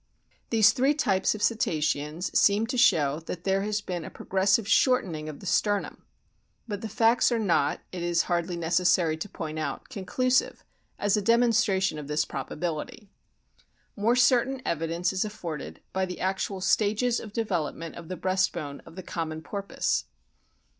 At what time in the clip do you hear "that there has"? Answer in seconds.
3.27-3.81